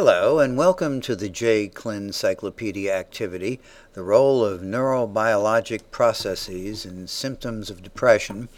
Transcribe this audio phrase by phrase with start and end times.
[0.00, 1.66] Hello, and welcome to the J.
[1.68, 3.58] Clin Cyclopedia activity,
[3.94, 8.48] The Role of Neurobiologic Processes in Symptoms of Depression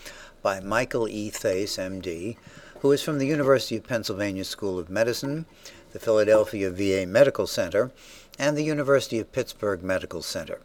[0.42, 1.30] by Michael E.
[1.30, 2.36] Thase, MD,
[2.80, 5.46] who is from the University of Pennsylvania School of Medicine,
[5.92, 7.90] the Philadelphia VA Medical Center,
[8.38, 10.60] and the University of Pittsburgh Medical Center.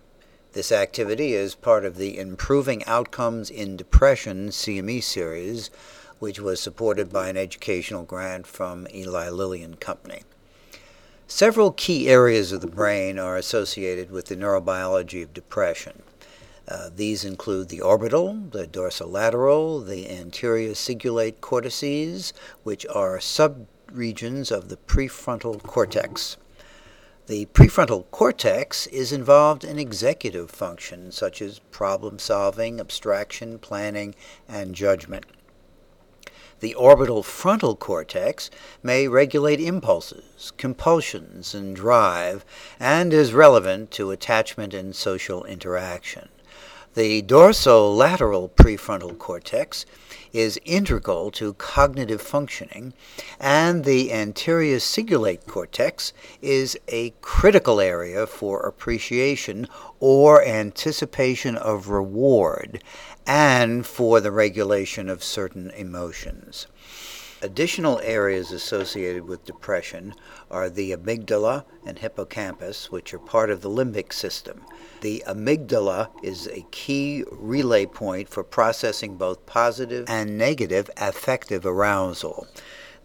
[0.52, 5.70] This activity is part of the Improving Outcomes in Depression CME series,
[6.20, 10.24] which was supported by an educational grant from Eli Lilly and Company.
[11.28, 16.04] Several key areas of the brain are associated with the neurobiology of depression.
[16.68, 24.70] Uh, these include the orbital, the dorsolateral, the anterior cingulate cortices, which are subregions of
[24.70, 26.38] the prefrontal cortex.
[27.26, 34.14] The prefrontal cortex is involved in executive functions such as problem solving, abstraction, planning,
[34.48, 35.26] and judgment.
[36.62, 38.50] The orbital frontal cortex
[38.82, 42.46] may regulate impulses, compulsions, and drive,
[42.80, 46.30] and is relevant to attachment and social interaction.
[46.96, 49.86] The dorsolateral prefrontal cortex
[50.32, 52.94] is integral to cognitive functioning,
[53.38, 59.68] and the anterior cingulate cortex is a critical area for appreciation
[60.00, 62.82] or anticipation of reward
[63.28, 66.66] and for the regulation of certain emotions.
[67.42, 70.16] Additional areas associated with depression
[70.50, 74.66] are the amygdala and hippocampus, which are part of the limbic system.
[75.02, 82.48] The amygdala is a key relay point for processing both positive and negative affective arousal.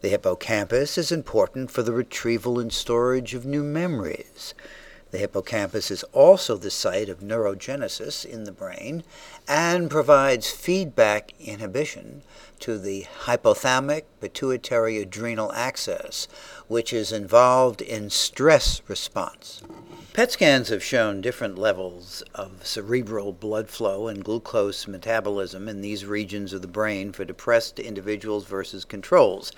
[0.01, 4.55] The hippocampus is important for the retrieval and storage of new memories.
[5.11, 9.03] The hippocampus is also the site of neurogenesis in the brain
[9.49, 12.23] and provides feedback inhibition
[12.61, 16.29] to the hypothalamic pituitary adrenal axis,
[16.69, 19.63] which is involved in stress response.
[20.13, 26.05] PET scans have shown different levels of cerebral blood flow and glucose metabolism in these
[26.05, 29.53] regions of the brain for depressed individuals versus controls.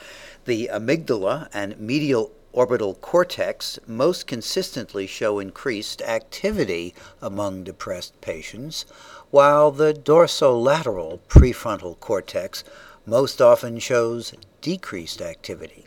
[0.44, 8.84] The amygdala and medial orbital cortex most consistently show increased activity among depressed patients,
[9.30, 12.62] while the dorsolateral prefrontal cortex
[13.06, 15.86] most often shows decreased activity.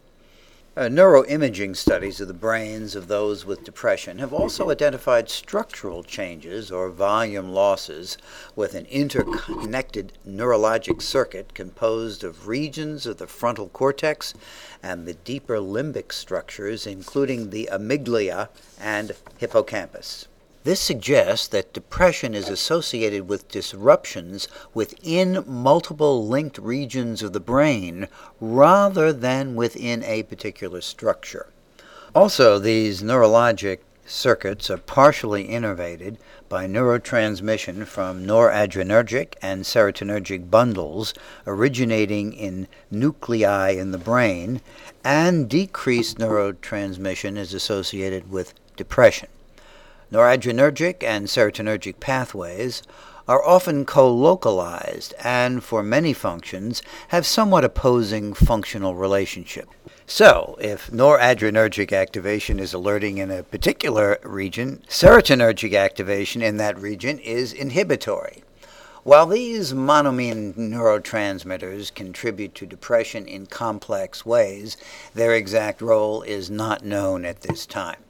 [0.78, 6.70] Uh, neuroimaging studies of the brains of those with depression have also identified structural changes
[6.70, 8.18] or volume losses
[8.58, 14.34] with an interconnected neurologic circuit composed of regions of the frontal cortex
[14.84, 20.28] and the deeper limbic structures, including the amygdala and hippocampus.
[20.66, 28.08] This suggests that depression is associated with disruptions within multiple linked regions of the brain
[28.42, 31.54] rather than within a particular structure.
[32.16, 36.18] Also, these neurologic circuits are partially innervated
[36.50, 41.14] by neurotransmission from noradrenergic and serotonergic bundles
[41.46, 44.62] originating in nuclei in the brain,
[45.04, 49.30] and decreased neurotransmission is associated with depression.
[50.12, 52.84] Noradrenergic and serotonergic pathways
[53.28, 59.68] are often co-localized and for many functions have somewhat opposing functional relationship.
[60.06, 67.18] So, if noradrenergic activation is alerting in a particular region, serotonergic activation in that region
[67.18, 68.44] is inhibitory.
[69.02, 74.78] While these monoamine neurotransmitters contribute to depression in complex ways,
[75.16, 78.05] their exact role is not known at this time.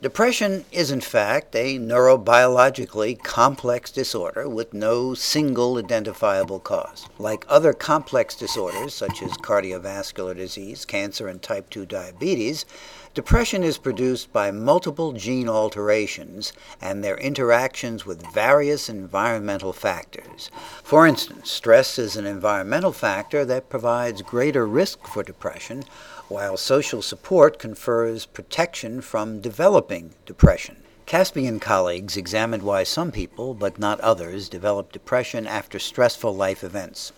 [0.00, 7.08] Depression is, in fact, a neurobiologically complex disorder with no single identifiable cause.
[7.18, 12.64] Like other complex disorders, such as cardiovascular disease, cancer, and type 2 diabetes,
[13.12, 20.48] depression is produced by multiple gene alterations and their interactions with various environmental factors.
[20.84, 25.82] For instance, stress is an environmental factor that provides greater risk for depression
[26.28, 30.76] while social support confers protection from developing depression.
[31.06, 36.62] Caspi and colleagues examined why some people, but not others, develop depression after stressful life
[36.62, 37.12] events.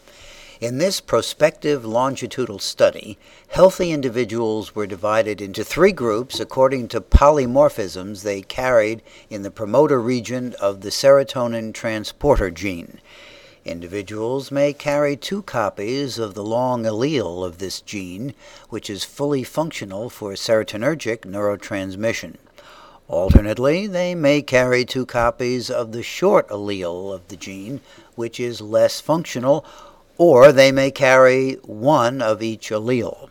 [0.61, 3.19] In this prospective longitudinal study,
[3.49, 9.00] healthy individuals were divided into three groups according to polymorphisms they carried
[9.31, 13.00] in the promoter region of the serotonin transporter gene.
[13.70, 18.34] Individuals may carry two copies of the long allele of this gene,
[18.69, 22.34] which is fully functional for serotonergic neurotransmission.
[23.06, 27.81] Alternately, they may carry two copies of the short allele of the gene,
[28.17, 29.64] which is less functional,
[30.19, 33.31] or they may carry one of each allele.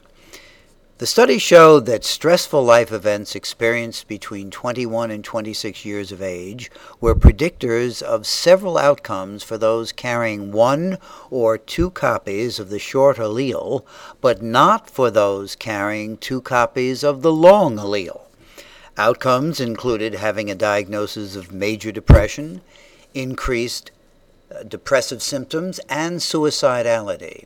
[0.99, 6.69] The study showed that stressful life events experienced between 21 and 26 years of age
[6.99, 10.97] were predictors of several outcomes for those carrying one
[11.29, 13.85] or two copies of the short allele,
[14.19, 18.23] but not for those carrying two copies of the long allele.
[18.97, 22.59] Outcomes included having a diagnosis of major depression,
[23.13, 23.91] increased
[24.53, 27.45] uh, depressive symptoms, and suicidality.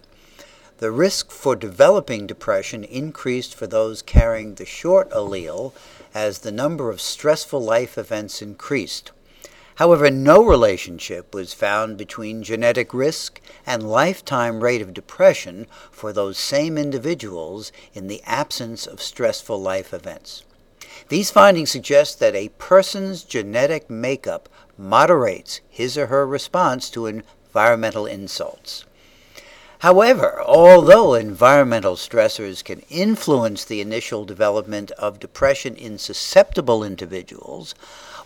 [0.83, 5.71] The risk for developing depression increased for those carrying the short allele
[6.13, 9.13] as the number of stressful life events increased.
[9.75, 16.37] However, no relationship was found between genetic risk and lifetime rate of depression for those
[16.37, 20.43] same individuals in the absence of stressful life events.
[21.07, 28.05] These findings suggest that a person's genetic makeup moderates his or her response to environmental
[28.05, 28.83] insults.
[29.83, 37.75] However, although environmental stressors can influence the initial development of depression in susceptible individuals,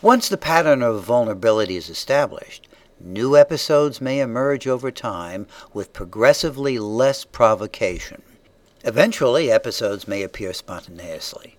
[0.00, 2.68] once the pattern of vulnerability is established,
[3.00, 8.22] new episodes may emerge over time with progressively less provocation.
[8.84, 11.57] Eventually, episodes may appear spontaneously.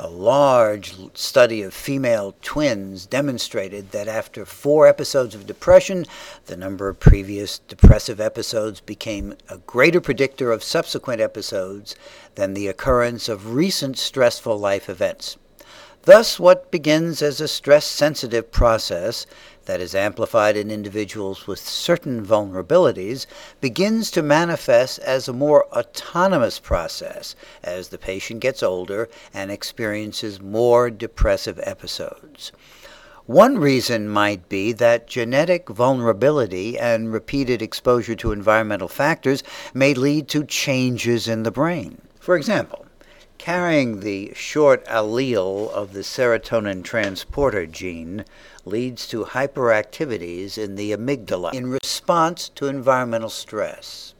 [0.00, 6.06] A large study of female twins demonstrated that after four episodes of depression,
[6.46, 11.96] the number of previous depressive episodes became a greater predictor of subsequent episodes
[12.36, 15.36] than the occurrence of recent stressful life events.
[16.02, 19.26] Thus, what begins as a stress sensitive process
[19.68, 23.26] that is amplified in individuals with certain vulnerabilities
[23.60, 30.40] begins to manifest as a more autonomous process as the patient gets older and experiences
[30.40, 32.50] more depressive episodes.
[33.26, 39.42] One reason might be that genetic vulnerability and repeated exposure to environmental factors
[39.74, 42.00] may lead to changes in the brain.
[42.18, 42.86] For example,
[43.36, 48.24] carrying the short allele of the serotonin transporter gene
[48.68, 54.14] leads to hyperactivities in the amygdala in response to environmental stress.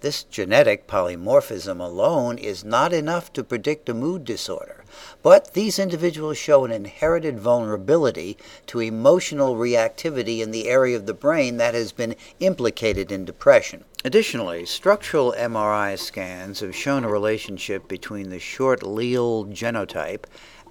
[0.00, 4.84] This genetic polymorphism alone is not enough to predict a mood disorder,
[5.24, 8.36] but these individuals show an inherited vulnerability
[8.66, 13.84] to emotional reactivity in the area of the brain that has been implicated in depression.
[14.04, 20.24] Additionally, structural MRI scans have shown a relationship between the short allele genotype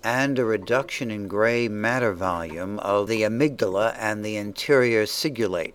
[0.04, 5.74] and a reduction in gray matter volume of the amygdala and the anterior cingulate.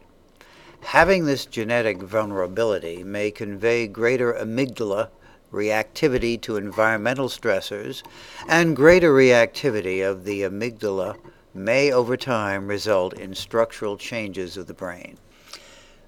[0.81, 5.11] Having this genetic vulnerability may convey greater amygdala
[5.53, 8.03] reactivity to environmental stressors,
[8.49, 11.17] and greater reactivity of the amygdala
[11.55, 15.19] may over time result in structural changes of the brain.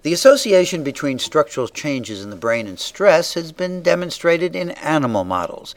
[0.04, 5.24] The association between structural changes in the brain and stress has been demonstrated in animal
[5.24, 5.74] models.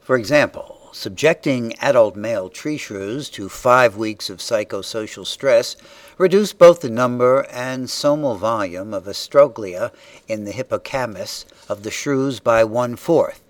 [0.00, 5.76] For example, subjecting adult male tree shrews to five weeks of psychosocial stress
[6.18, 9.92] reduced both the number and somal volume of astroglia
[10.26, 13.47] in the hippocampus of the shrews by one fourth.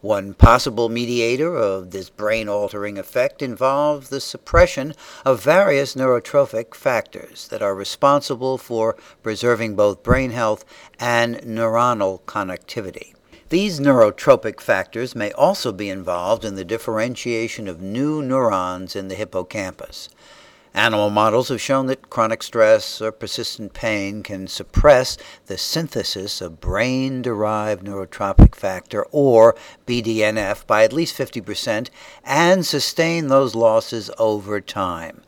[0.00, 7.48] One possible mediator of this brain altering effect involves the suppression of various neurotrophic factors
[7.48, 10.64] that are responsible for preserving both brain health
[11.00, 13.14] and neuronal connectivity.
[13.48, 19.16] These neurotrophic factors may also be involved in the differentiation of new neurons in the
[19.16, 20.08] hippocampus.
[20.74, 26.60] Animal models have shown that chronic stress or persistent pain can suppress the synthesis of
[26.60, 29.56] brain derived neurotrophic factor, or
[29.86, 31.88] BDNF, by at least 50%
[32.24, 35.22] and sustain those losses over time.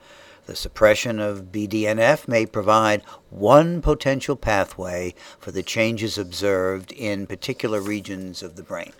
[0.47, 7.81] The suppression of BDNF may provide one potential pathway for the changes observed in particular
[7.81, 8.93] regions of the brain.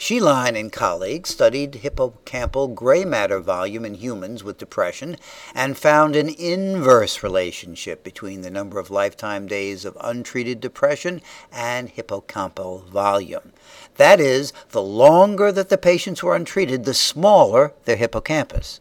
[0.00, 5.18] Sheline and colleagues studied hippocampal gray matter volume in humans with depression
[5.54, 11.20] and found an inverse relationship between the number of lifetime days of untreated depression
[11.52, 13.52] and hippocampal volume.
[13.98, 18.80] That is, the longer that the patients were untreated, the smaller their hippocampus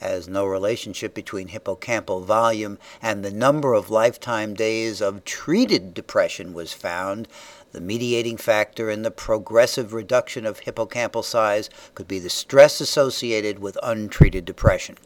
[0.00, 6.52] as no relationship between hippocampal volume and the number of lifetime days of treated depression
[6.52, 7.28] was found,
[7.72, 13.58] the mediating factor in the progressive reduction of hippocampal size could be the stress associated
[13.58, 14.96] with untreated depression.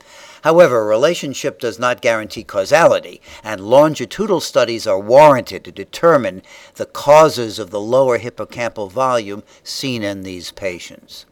[0.42, 6.42] However, relationship does not guarantee causality, and longitudinal studies are warranted to determine
[6.74, 11.26] the causes of the lower hippocampal volume seen in these patients.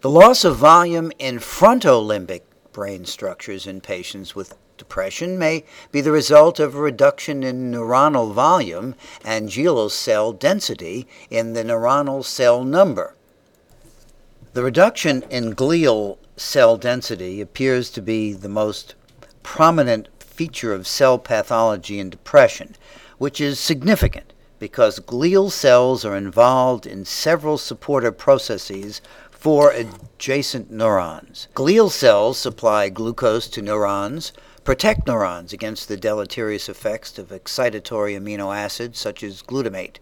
[0.00, 6.12] The loss of volume in frontolimbic brain structures in patients with Depression may be the
[6.12, 12.64] result of a reduction in neuronal volume and glial cell density in the neuronal cell
[12.64, 13.14] number.
[14.54, 18.94] The reduction in glial cell density appears to be the most
[19.42, 22.76] prominent feature of cell pathology in depression,
[23.18, 29.00] which is significant because glial cells are involved in several supportive processes
[29.30, 31.48] for adjacent neurons.
[31.54, 34.32] Glial cells supply glucose to neurons,
[34.64, 39.96] protect neurons against the deleterious effects of excitatory amino acids such as glutamate,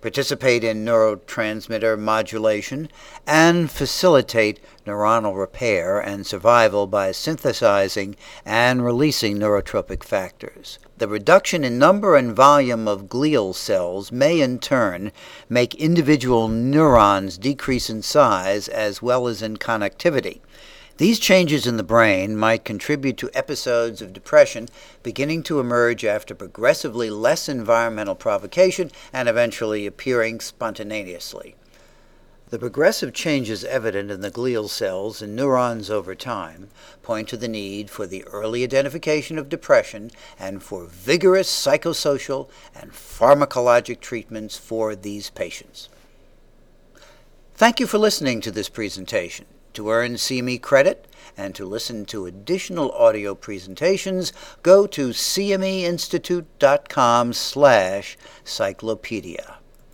[0.00, 2.88] participate in neurotransmitter modulation,
[3.26, 10.78] and facilitate neuronal repair and survival by synthesizing and releasing neurotrophic factors.
[10.98, 15.10] The reduction in number and volume of glial cells may in turn
[15.48, 20.40] make individual neurons decrease in size as well as in connectivity.
[20.98, 24.68] These changes in the brain might contribute to episodes of depression
[25.02, 31.54] beginning to emerge after progressively less environmental provocation and eventually appearing spontaneously.
[32.48, 36.70] The progressive changes evident in the glial cells and neurons over time
[37.02, 42.92] point to the need for the early identification of depression and for vigorous psychosocial and
[42.92, 45.90] pharmacologic treatments for these patients.
[47.54, 49.44] Thank you for listening to this presentation.
[49.76, 51.06] To earn CME credit
[51.36, 59.58] and to listen to additional audio presentations, go to cmeinstitute.com slash cyclopedia.